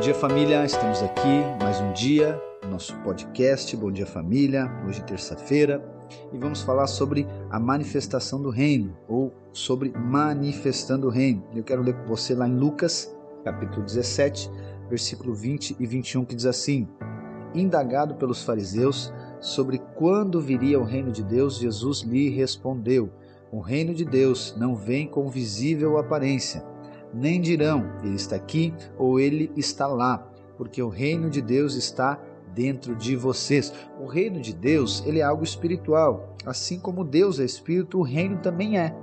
Bom 0.00 0.04
dia, 0.04 0.14
família. 0.14 0.64
Estamos 0.64 1.02
aqui 1.02 1.44
mais 1.60 1.78
um 1.78 1.92
dia, 1.92 2.40
nosso 2.70 2.96
podcast. 3.00 3.76
Bom 3.76 3.92
dia, 3.92 4.06
família. 4.06 4.66
Hoje, 4.88 5.02
terça-feira, 5.02 5.84
e 6.32 6.38
vamos 6.38 6.62
falar 6.62 6.86
sobre 6.86 7.26
a 7.50 7.60
manifestação 7.60 8.40
do 8.40 8.48
reino 8.48 8.96
ou 9.06 9.30
sobre 9.52 9.92
manifestando 9.94 11.06
o 11.06 11.10
reino. 11.10 11.44
Eu 11.54 11.62
quero 11.62 11.82
ler 11.82 11.92
com 11.92 12.06
você 12.06 12.34
lá 12.34 12.48
em 12.48 12.56
Lucas, 12.56 13.14
capítulo 13.44 13.84
17, 13.84 14.50
versículo 14.88 15.34
20 15.34 15.76
e 15.78 15.86
21, 15.86 16.24
que 16.24 16.34
diz 16.34 16.46
assim: 16.46 16.88
Indagado 17.54 18.14
pelos 18.14 18.42
fariseus 18.42 19.12
sobre 19.38 19.82
quando 19.96 20.40
viria 20.40 20.80
o 20.80 20.84
reino 20.84 21.12
de 21.12 21.22
Deus, 21.22 21.58
Jesus 21.58 22.00
lhe 22.00 22.30
respondeu: 22.30 23.12
O 23.52 23.60
reino 23.60 23.92
de 23.92 24.06
Deus 24.06 24.54
não 24.56 24.74
vem 24.74 25.06
com 25.06 25.28
visível 25.28 25.98
aparência 25.98 26.64
nem 27.12 27.40
dirão 27.40 27.90
ele 28.02 28.14
está 28.14 28.36
aqui 28.36 28.74
ou 28.96 29.18
ele 29.18 29.50
está 29.56 29.86
lá, 29.86 30.26
porque 30.56 30.82
o 30.82 30.88
reino 30.88 31.30
de 31.30 31.40
Deus 31.40 31.74
está 31.74 32.18
dentro 32.54 32.94
de 32.94 33.16
vocês. 33.16 33.72
O 34.00 34.06
reino 34.06 34.40
de 34.40 34.54
Deus, 34.54 35.02
ele 35.06 35.20
é 35.20 35.22
algo 35.22 35.44
espiritual, 35.44 36.36
assim 36.44 36.78
como 36.78 37.04
Deus 37.04 37.38
é 37.40 37.44
espírito, 37.44 37.98
o 37.98 38.02
reino 38.02 38.38
também 38.38 38.78
é. 38.78 38.94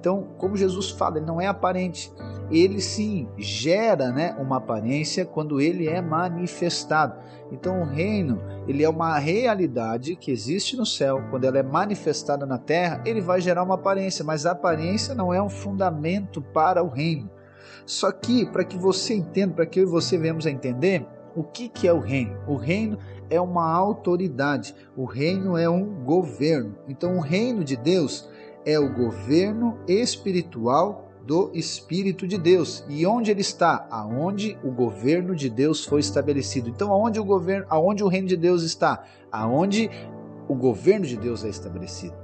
Então, 0.00 0.28
como 0.38 0.56
Jesus 0.56 0.90
fala, 0.90 1.16
ele 1.16 1.26
não 1.26 1.40
é 1.40 1.46
aparente. 1.46 2.12
Ele 2.50 2.80
sim 2.80 3.28
gera, 3.36 4.12
né, 4.12 4.34
uma 4.38 4.56
aparência 4.56 5.26
quando 5.26 5.60
ele 5.60 5.88
é 5.88 6.00
manifestado. 6.00 7.16
Então, 7.50 7.82
o 7.82 7.84
reino, 7.84 8.40
ele 8.66 8.84
é 8.84 8.88
uma 8.88 9.18
realidade 9.18 10.14
que 10.14 10.30
existe 10.30 10.76
no 10.76 10.86
céu, 10.86 11.22
quando 11.30 11.44
ela 11.44 11.58
é 11.58 11.62
manifestada 11.62 12.46
na 12.46 12.58
terra, 12.58 13.02
ele 13.04 13.20
vai 13.20 13.40
gerar 13.40 13.62
uma 13.62 13.74
aparência, 13.74 14.24
mas 14.24 14.46
a 14.46 14.52
aparência 14.52 15.14
não 15.14 15.34
é 15.34 15.42
um 15.42 15.48
fundamento 15.48 16.40
para 16.40 16.82
o 16.82 16.88
reino. 16.88 17.28
Só 17.86 18.10
que, 18.12 18.46
para 18.46 18.64
que 18.64 18.76
você 18.76 19.14
entenda, 19.14 19.54
para 19.54 19.66
que 19.66 19.80
eu 19.80 19.84
e 19.84 19.90
você 19.90 20.16
venhamos 20.18 20.46
a 20.46 20.50
entender, 20.50 21.06
o 21.34 21.42
que, 21.42 21.68
que 21.68 21.86
é 21.86 21.92
o 21.92 22.00
reino? 22.00 22.36
O 22.46 22.56
reino 22.56 22.98
é 23.30 23.40
uma 23.40 23.70
autoridade, 23.70 24.74
o 24.96 25.04
reino 25.04 25.56
é 25.56 25.68
um 25.68 26.04
governo. 26.04 26.74
Então, 26.88 27.16
o 27.16 27.20
reino 27.20 27.62
de 27.62 27.76
Deus 27.76 28.28
é 28.64 28.78
o 28.78 28.92
governo 28.92 29.78
espiritual 29.86 31.08
do 31.24 31.50
Espírito 31.52 32.26
de 32.26 32.38
Deus. 32.38 32.84
E 32.88 33.06
onde 33.06 33.30
ele 33.30 33.42
está? 33.42 33.86
Aonde 33.90 34.58
o 34.64 34.70
governo 34.70 35.36
de 35.36 35.50
Deus 35.50 35.84
foi 35.84 36.00
estabelecido. 36.00 36.70
Então, 36.70 36.90
aonde 36.90 37.20
o 37.20 37.24
governo, 37.24 37.66
aonde 37.68 38.02
o 38.02 38.08
reino 38.08 38.26
de 38.26 38.36
Deus 38.36 38.62
está? 38.62 39.04
Aonde 39.30 39.90
o 40.48 40.54
governo 40.54 41.04
de 41.04 41.16
Deus 41.16 41.44
é 41.44 41.48
estabelecido. 41.48 42.16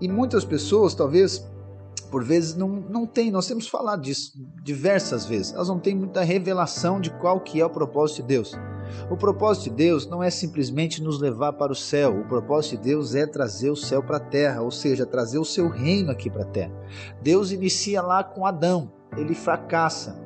E 0.00 0.08
muitas 0.08 0.44
pessoas, 0.44 0.94
talvez 0.94 1.50
por 2.14 2.22
vezes 2.22 2.54
não, 2.54 2.68
não 2.68 3.06
tem, 3.08 3.28
nós 3.28 3.48
temos 3.48 3.66
falado 3.66 4.02
disso 4.02 4.34
diversas 4.62 5.26
vezes, 5.26 5.52
elas 5.52 5.66
não 5.66 5.80
têm 5.80 5.96
muita 5.96 6.22
revelação 6.22 7.00
de 7.00 7.10
qual 7.10 7.40
que 7.40 7.60
é 7.60 7.66
o 7.66 7.68
propósito 7.68 8.22
de 8.22 8.28
Deus. 8.28 8.56
O 9.10 9.16
propósito 9.16 9.64
de 9.64 9.70
Deus 9.70 10.06
não 10.06 10.22
é 10.22 10.30
simplesmente 10.30 11.02
nos 11.02 11.20
levar 11.20 11.54
para 11.54 11.72
o 11.72 11.74
céu, 11.74 12.20
o 12.20 12.28
propósito 12.28 12.76
de 12.76 12.84
Deus 12.84 13.16
é 13.16 13.26
trazer 13.26 13.68
o 13.68 13.74
céu 13.74 14.00
para 14.00 14.18
a 14.18 14.20
terra, 14.20 14.62
ou 14.62 14.70
seja, 14.70 15.04
trazer 15.04 15.38
o 15.38 15.44
seu 15.44 15.68
reino 15.68 16.12
aqui 16.12 16.30
para 16.30 16.42
a 16.42 16.46
terra. 16.46 16.72
Deus 17.20 17.50
inicia 17.50 18.00
lá 18.00 18.22
com 18.22 18.46
Adão, 18.46 18.92
ele 19.16 19.34
fracassa, 19.34 20.16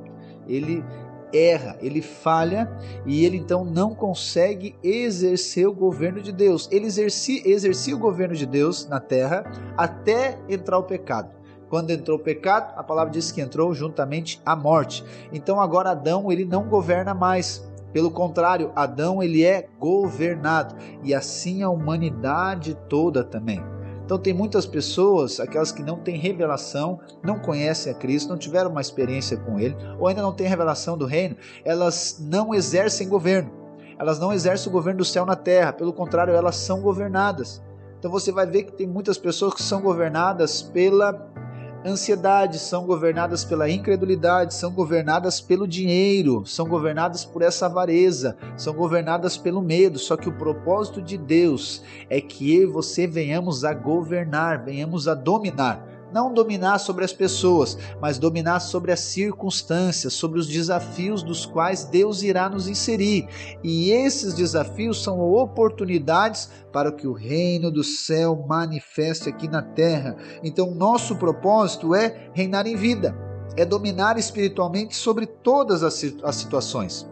ele 0.47 0.85
erra, 1.33 1.79
ele 1.81 2.03
falha 2.03 2.71
e 3.07 3.25
ele 3.25 3.39
então 3.39 3.65
não 3.65 3.95
consegue 3.95 4.77
exercer 4.83 5.67
o 5.67 5.73
governo 5.73 6.21
de 6.21 6.33
Deus. 6.33 6.69
Ele 6.71 6.85
exercia, 6.85 7.41
exercia 7.49 7.97
o 7.97 7.99
governo 7.99 8.35
de 8.35 8.45
Deus 8.45 8.87
na 8.87 9.01
terra 9.01 9.51
até 9.75 10.39
entrar 10.51 10.77
o 10.77 10.83
pecado. 10.83 11.38
Quando 11.69 11.91
entrou 11.91 12.17
o 12.17 12.23
pecado, 12.23 12.73
a 12.77 12.83
palavra 12.83 13.13
diz 13.13 13.31
que 13.31 13.41
entrou 13.41 13.75
juntamente 13.75 14.41
a 14.45 14.57
morte. 14.57 15.05
Então 15.33 15.61
agora 15.61 15.91
Adão 15.91 16.33
ele 16.33 16.45
não 16.45 16.69
governa 16.69 17.15
mais. 17.15 17.67
Pelo 17.93 18.11
contrário, 18.11 18.71
Adão 18.75 19.23
ele 19.23 19.45
é 19.45 19.69
governado 19.79 20.75
e 21.03 21.15
assim 21.15 21.63
a 21.63 21.71
humanidade 21.71 22.75
toda 22.89 23.25
também. 23.25 23.63
Então 24.05 24.19
tem 24.19 24.33
muitas 24.33 24.65
pessoas, 24.65 25.39
aquelas 25.39 25.71
que 25.71 25.83
não 25.83 25.99
têm 25.99 26.17
revelação, 26.17 26.99
não 27.23 27.39
conhecem 27.39 27.93
a 27.93 27.95
Cristo, 27.95 28.31
não 28.31 28.39
tiveram 28.39 28.71
uma 28.71 28.81
experiência 28.81 29.37
com 29.37 29.61
Ele, 29.61 29.77
ou 29.99 30.09
ainda 30.09 30.23
não 30.23 30.33
têm 30.33 30.47
revelação 30.47 30.97
do 30.97 31.05
reino, 31.05 31.37
elas 31.63 32.17
não 32.19 32.55
exercem 32.55 33.07
governo. 33.07 33.51
Elas 33.99 34.19
não 34.19 34.33
exercem 34.33 34.71
o 34.71 34.73
governo 34.73 34.99
do 34.99 35.05
céu 35.05 35.27
na 35.27 35.37
terra, 35.37 35.75
pelo 35.75 35.93
contrário, 35.93 36.33
elas 36.33 36.57
são 36.57 36.81
governadas. 36.81 37.63
Então 37.99 38.11
você 38.11 38.33
vai 38.33 38.47
ver 38.47 38.63
que 38.63 38.73
tem 38.73 38.87
muitas 38.87 39.19
pessoas 39.19 39.53
que 39.53 39.63
são 39.63 39.83
governadas 39.83 40.63
pela 40.63 41.13
ansiedade, 41.85 42.59
são 42.59 42.85
governadas 42.85 43.45
pela 43.45 43.69
incredulidade, 43.69 44.55
são 44.55 44.71
governadas 44.73 45.41
pelo 45.41 45.67
dinheiro, 45.67 46.45
são 46.47 46.69
governadas 46.69 47.25
por 47.25 47.43
essa 47.43 47.67
avareza, 47.67 48.37
são 48.57 48.75
governadas 48.75 49.37
pelo 49.37 49.63
medo. 49.63 49.99
Só 49.99 50.17
que 50.17 50.29
o 50.29 50.37
propósito 50.37 51.01
de 51.01 51.17
Deus 51.17 51.83
é 52.11 52.21
que 52.21 52.55
eu 52.55 52.63
e 52.63 52.73
você 52.73 53.07
venhamos 53.07 53.65
a 53.65 53.73
governar, 53.73 54.65
venhamos 54.65 55.09
a 55.09 55.15
dominar 55.15 55.98
não 56.13 56.33
dominar 56.33 56.79
sobre 56.79 57.05
as 57.05 57.13
pessoas, 57.13 57.77
mas 58.01 58.19
dominar 58.19 58.61
sobre 58.61 58.93
as 58.93 59.01
circunstâncias, 59.01 60.13
sobre 60.13 60.39
os 60.39 60.47
desafios 60.47 61.23
dos 61.23 61.45
quais 61.45 61.85
Deus 61.85 62.23
irá 62.23 62.49
nos 62.49 62.69
inserir. 62.69 63.27
E 63.63 63.91
esses 63.91 64.35
desafios 64.35 65.03
são 65.03 65.21
oportunidades 65.21 66.51
para 66.73 66.93
que 66.93 67.07
o 67.07 67.13
reino 67.13 67.71
do 67.71 67.83
céu 67.83 68.45
manifeste 68.49 69.29
aqui 69.29 69.49
na 69.49 69.63
terra. 69.63 70.17
Então, 70.43 70.75
nosso 70.75 71.17
propósito 71.17 71.95
é 71.95 72.31
reinar 72.33 72.67
em 72.67 72.77
vida, 72.77 73.15
é 73.57 73.65
dominar 73.65 74.19
espiritualmente 74.19 74.95
sobre 74.95 75.27
todas 75.27 75.83
as, 75.83 75.95
situações. 76.35 77.09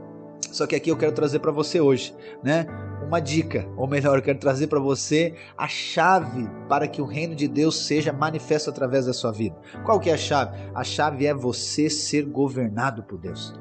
Só 0.53 0.67
que 0.67 0.77
aqui 0.77 0.91
eu 0.91 0.97
quero 0.97 1.13
trazer 1.13 1.41
para 1.41 1.53
você 1.53 1.81
hoje, 1.81 2.15
né? 2.43 2.67
Uma 3.06 3.21
dica, 3.21 3.69
ou 3.77 3.87
melhor, 3.87 4.19
eu 4.19 4.22
quero 4.22 4.41
trazer 4.41 4.67
para 4.67 4.81
você 4.81 5.33
a 5.56 5.69
chave 5.69 6.50
para 6.69 6.89
que 6.89 7.00
o 7.00 7.05
reino 7.05 7.37
de 7.37 7.47
Deus 7.47 7.87
seja 7.87 8.12
manifesto 8.12 8.69
através 8.69 9.06
da 9.06 9.12
sua 9.12 9.31
vida. 9.31 9.56
Qual 9.84 10.00
que 10.00 10.11
é 10.11 10.15
a 10.15 10.19
chave? 10.19 10.59
A 10.75 10.83
chave 10.83 11.25
é 11.25 11.33
você 11.33 11.89
ser 11.89 12.25
governado 12.25 13.05
por 13.05 13.16
Deus. 13.16 13.55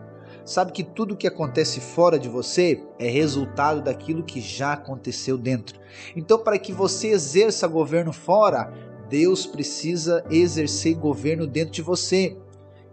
Sabe 0.44 0.72
que 0.72 0.84
tudo 0.84 1.16
que 1.16 1.28
acontece 1.28 1.79
fora 1.79 2.17
de 2.17 2.28
você 2.28 2.84
é 2.97 3.07
resultado 3.07 3.84
daquilo 3.84 4.23
que 4.23 4.41
já 4.41 4.73
aconteceu 4.73 5.38
dentro. 5.38 5.79
Então, 6.16 6.39
para 6.39 6.57
que 6.57 6.73
você 6.73 7.09
exerça 7.09 7.67
governo 7.67 8.11
fora, 8.11 8.73
Deus 9.07 9.45
precisa 9.45 10.25
exercer 10.31 10.95
governo 10.95 11.45
dentro 11.45 11.72
de 11.72 11.84
você. 11.84 12.35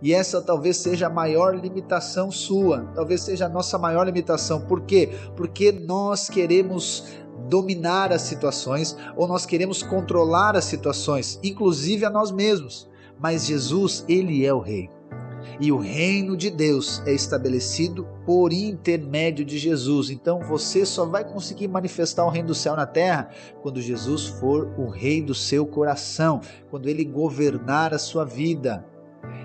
E 0.03 0.13
essa 0.13 0.43
talvez 0.43 0.79
seja 0.79 1.07
a 1.07 1.11
maior 1.11 1.55
limitação 1.55 2.31
sua, 2.31 2.91
talvez 2.95 3.23
seja 3.23 3.47
a 3.47 3.49
nossa 3.49 3.79
maior 3.79 4.05
limitação. 4.05 4.63
Por 4.63 4.83
quê? 4.83 5.11
Porque 5.37 5.71
nós 5.71 6.29
queremos 6.29 7.05
dominar 7.49 8.13
as 8.13 8.23
situações 8.23 8.97
ou 9.17 9.29
nós 9.29 9.47
queremos 9.47 9.83
controlar 9.83 10.57
as 10.57 10.65
situações, 10.65 11.39
inclusive 11.43 12.05
a 12.05 12.11
nós 12.11 12.33
mesmos. 12.33 12.91
Mas 13.19 13.47
Jesus, 13.47 14.05
ele 14.09 14.45
é 14.45 14.53
o 14.53 14.59
rei. 14.59 14.91
E 15.61 15.71
o 15.71 15.79
reino 15.79 16.37
de 16.37 16.51
Deus 16.51 17.01
é 17.07 17.13
estabelecido 17.13 18.07
por 18.27 18.53
intermédio 18.53 19.45
de 19.45 19.59
Jesus. 19.59 20.11
Então 20.11 20.41
você 20.41 20.85
só 20.85 21.05
vai 21.05 21.25
conseguir 21.25 21.69
manifestar 21.69 22.25
o 22.25 22.31
reino 22.31 22.49
do 22.49 22.55
céu 22.55 22.75
na 22.75 22.87
terra 22.87 23.31
quando 23.63 23.81
Jesus 23.81 24.27
for 24.27 24.73
o 24.77 24.89
rei 24.89 25.23
do 25.23 25.35
seu 25.35 25.65
coração, 25.65 26.41
quando 26.71 26.89
ele 26.89 27.05
governar 27.05 27.95
a 27.95 27.99
sua 27.99 28.25
vida. 28.25 28.85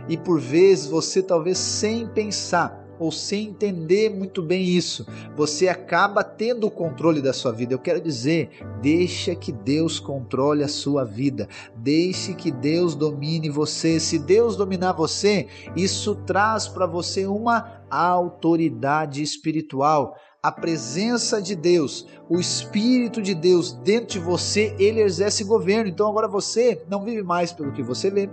E 0.09 0.17
por 0.17 0.39
vezes 0.39 0.87
você 0.87 1.21
talvez 1.21 1.57
sem 1.57 2.07
pensar 2.07 2.85
ou 2.99 3.11
sem 3.11 3.49
entender 3.49 4.09
muito 4.09 4.41
bem 4.41 4.63
isso, 4.63 5.05
você 5.35 5.67
acaba 5.67 6.23
tendo 6.23 6.65
o 6.65 6.71
controle 6.71 7.21
da 7.21 7.31
sua 7.31 7.51
vida. 7.51 7.73
Eu 7.73 7.79
quero 7.79 8.01
dizer, 8.01 8.49
deixa 8.81 9.35
que 9.35 9.51
Deus 9.51 9.99
controle 9.99 10.63
a 10.63 10.67
sua 10.67 11.03
vida. 11.03 11.47
Deixe 11.75 12.33
que 12.33 12.51
Deus 12.51 12.95
domine 12.95 13.49
você. 13.49 13.99
Se 13.99 14.17
Deus 14.17 14.55
dominar 14.55 14.93
você, 14.93 15.47
isso 15.75 16.15
traz 16.15 16.67
para 16.67 16.87
você 16.87 17.27
uma 17.27 17.83
autoridade 17.89 19.21
espiritual 19.21 20.15
a 20.41 20.51
presença 20.51 21.41
de 21.41 21.55
Deus, 21.55 22.07
o 22.29 22.39
Espírito 22.39 23.21
de 23.21 23.35
Deus 23.35 23.73
dentro 23.73 24.07
de 24.07 24.19
você, 24.19 24.73
ele 24.79 25.01
exerce 25.01 25.43
governo. 25.43 25.89
Então 25.89 26.07
agora 26.07 26.27
você 26.27 26.81
não 26.89 27.03
vive 27.03 27.21
mais 27.21 27.51
pelo 27.51 27.73
que 27.73 27.83
você 27.83 28.09
vê, 28.09 28.29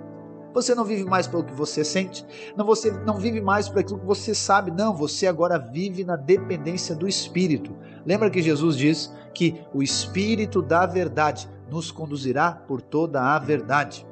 você 0.54 0.72
não 0.72 0.84
vive 0.84 1.04
mais 1.04 1.26
pelo 1.26 1.42
que 1.42 1.52
você 1.52 1.84
sente, 1.84 2.24
não 2.56 2.64
você 2.64 2.92
não 2.92 3.18
vive 3.18 3.40
mais 3.40 3.68
por 3.68 3.80
aquilo 3.80 3.98
que 3.98 4.06
você 4.06 4.32
sabe, 4.32 4.70
não, 4.70 4.94
você 4.94 5.26
agora 5.26 5.58
vive 5.58 6.04
na 6.04 6.14
dependência 6.14 6.94
do 6.94 7.08
Espírito. 7.08 7.76
Lembra 8.06 8.30
que 8.30 8.40
Jesus 8.40 8.76
diz 8.76 9.12
que 9.34 9.60
o 9.74 9.82
Espírito 9.82 10.62
da 10.62 10.86
verdade 10.86 11.50
nos 11.68 11.90
conduzirá 11.90 12.52
por 12.52 12.80
toda 12.80 13.20
a 13.20 13.38
verdade. 13.40 14.06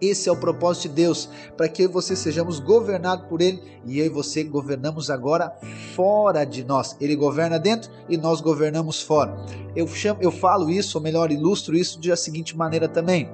Esse 0.00 0.28
é 0.28 0.32
o 0.32 0.36
propósito 0.36 0.88
de 0.88 0.94
Deus, 0.94 1.28
para 1.56 1.68
que 1.68 1.82
eu 1.82 1.88
e 1.88 1.92
você 1.92 2.14
sejamos 2.16 2.60
governados 2.60 3.26
por 3.26 3.42
Ele 3.42 3.60
e 3.84 3.98
eu 3.98 4.06
e 4.06 4.08
você 4.08 4.44
governamos 4.44 5.10
agora 5.10 5.52
fora 5.94 6.44
de 6.44 6.64
nós. 6.64 6.96
Ele 7.00 7.16
governa 7.16 7.58
dentro 7.58 7.90
e 8.08 8.16
nós 8.16 8.40
governamos 8.40 9.02
fora. 9.02 9.36
Eu, 9.74 9.86
chamo, 9.88 10.20
eu 10.22 10.30
falo 10.30 10.70
isso, 10.70 10.96
ou 10.96 11.02
melhor, 11.02 11.32
ilustro 11.32 11.76
isso 11.76 12.00
de 12.00 12.12
a 12.12 12.16
seguinte 12.16 12.56
maneira 12.56 12.88
também 12.88 13.28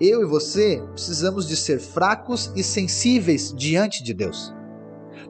eu 0.00 0.22
e 0.22 0.24
você 0.24 0.82
precisamos 0.92 1.46
de 1.46 1.56
ser 1.56 1.80
fracos 1.80 2.52
e 2.54 2.62
sensíveis 2.62 3.52
diante 3.56 4.02
de 4.02 4.14
Deus. 4.14 4.54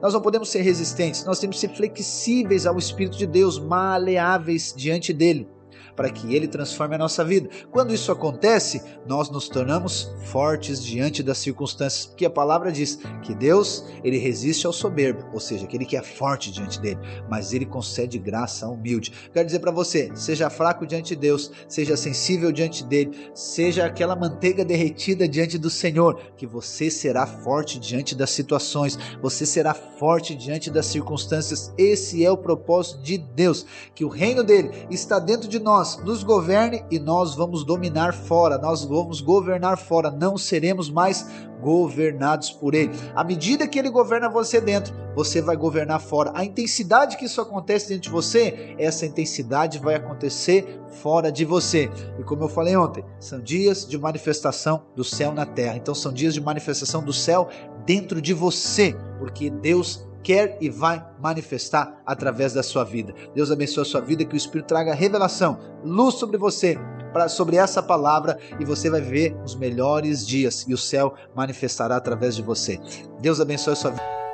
Nós 0.00 0.15
não 0.15 0.20
podemos 0.20 0.49
ser 0.50 0.61
resistentes, 0.61 1.25
nós 1.25 1.41
temos 1.41 1.56
que 1.56 1.67
ser 1.67 1.75
flexíveis 1.75 2.67
ao 2.67 2.79
Espírito 2.79 3.17
de 3.17 3.26
Deus, 3.26 3.59
maleáveis 3.59 4.73
diante 4.76 5.12
dele 5.12 5.49
para 5.98 6.10
que 6.10 6.32
ele 6.32 6.46
transforme 6.46 6.94
a 6.94 6.98
nossa 6.98 7.24
vida. 7.24 7.50
Quando 7.72 7.92
isso 7.92 8.12
acontece, 8.12 8.80
nós 9.04 9.28
nos 9.30 9.48
tornamos 9.48 10.08
fortes 10.26 10.80
diante 10.80 11.24
das 11.24 11.38
circunstâncias, 11.38 12.06
porque 12.06 12.24
a 12.24 12.30
palavra 12.30 12.70
diz 12.70 13.00
que 13.20 13.34
Deus, 13.34 13.84
ele 14.04 14.16
resiste 14.16 14.64
ao 14.64 14.72
soberbo, 14.72 15.28
ou 15.32 15.40
seja, 15.40 15.64
aquele 15.64 15.84
que 15.84 15.96
é 15.96 16.02
forte 16.02 16.52
diante 16.52 16.80
dele, 16.80 17.00
mas 17.28 17.52
ele 17.52 17.66
concede 17.66 18.16
graça 18.16 18.64
ao 18.64 18.74
humilde. 18.74 19.12
Quero 19.32 19.44
dizer 19.44 19.58
para 19.58 19.72
você, 19.72 20.12
seja 20.14 20.48
fraco 20.48 20.86
diante 20.86 21.16
de 21.16 21.16
Deus, 21.16 21.50
seja 21.66 21.96
sensível 21.96 22.52
diante 22.52 22.84
dele, 22.84 23.30
seja 23.34 23.84
aquela 23.84 24.14
manteiga 24.14 24.64
derretida 24.64 25.26
diante 25.26 25.58
do 25.58 25.68
Senhor, 25.68 26.20
que 26.36 26.46
você 26.46 26.92
será 26.92 27.26
forte 27.26 27.76
diante 27.76 28.14
das 28.14 28.30
situações, 28.30 28.96
você 29.20 29.44
será 29.44 29.74
forte 29.74 30.32
diante 30.36 30.70
das 30.70 30.86
circunstâncias. 30.86 31.74
Esse 31.76 32.24
é 32.24 32.30
o 32.30 32.38
propósito 32.38 33.02
de 33.02 33.18
Deus, 33.18 33.66
que 33.96 34.04
o 34.04 34.08
reino 34.08 34.44
dele 34.44 34.70
está 34.88 35.18
dentro 35.18 35.48
de 35.48 35.58
nós 35.58 35.88
nós, 35.88 35.96
nos 36.05 36.23
governe 36.23 36.85
e 36.90 36.99
nós 36.99 37.35
vamos 37.35 37.64
dominar 37.64 38.12
fora, 38.12 38.58
nós 38.58 38.85
vamos 38.85 39.20
governar 39.20 39.79
fora, 39.79 40.11
não 40.11 40.37
seremos 40.37 40.90
mais 40.90 41.26
governados 41.62 42.50
por 42.50 42.75
ele. 42.75 42.90
À 43.14 43.25
medida 43.25 43.67
que 43.67 43.79
ele 43.79 43.88
governa 43.88 44.29
você 44.29 44.61
dentro, 44.61 44.94
você 45.14 45.40
vai 45.40 45.56
governar 45.56 46.00
fora. 46.00 46.32
A 46.35 46.44
intensidade 46.44 47.17
que 47.17 47.25
isso 47.25 47.40
acontece 47.40 47.88
dentro 47.88 48.02
de 48.02 48.11
você, 48.11 48.75
essa 48.79 49.06
intensidade 49.06 49.79
vai 49.79 49.94
acontecer 49.94 50.81
fora 51.02 51.32
de 51.32 51.44
você. 51.44 51.91
E 52.19 52.23
como 52.23 52.44
eu 52.44 52.49
falei 52.49 52.76
ontem, 52.76 53.05
são 53.19 53.41
dias 53.41 53.88
de 53.88 53.99
manifestação 53.99 54.84
do 54.94 55.05
céu 55.05 55.32
na 55.32 55.46
terra. 55.46 55.76
Então 55.76 55.94
são 55.94 56.12
dias 56.12 56.34
de 56.34 56.41
manifestação 56.41 57.02
do 57.02 57.12
céu 57.12 57.49
dentro 57.84 58.20
de 58.20 58.34
você, 58.34 58.94
porque 59.19 59.50
Deus 59.50 60.06
quer 60.23 60.59
e 60.61 60.69
vai 60.69 61.05
manifestar 61.20 62.00
através 62.06 62.53
da 62.53 62.62
sua 62.62 62.85
vida. 62.85 63.15
Deus 63.35 63.50
abençoe 63.50 63.82
a 63.82 63.87
sua 63.87 64.00
vida, 64.00 64.25
que 64.25 64.35
o 64.35 64.37
Espírito 64.37 64.69
traga 64.69 64.94
revelação, 64.94 65.59
luz 65.85 66.15
sobre 66.15 66.37
você, 66.37 66.79
pra, 67.12 67.29
sobre 67.29 67.56
essa 67.56 67.82
palavra, 67.82 68.38
e 68.59 68.65
você 68.65 68.91
vai 68.91 69.00
ver 69.00 69.37
os 69.44 69.55
melhores 69.55 70.26
dias 70.26 70.65
e 70.69 70.75
o 70.75 70.79
céu 70.79 71.15
manifestará 71.35 71.97
através 71.97 72.37
de 72.37 72.43
você. 72.43 72.79
Deus 73.20 73.41
abençoe 73.41 73.73
a 73.73 73.76
sua 73.76 73.91
vida. 73.91 74.27